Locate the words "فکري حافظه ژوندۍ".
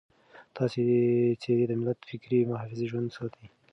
2.09-3.11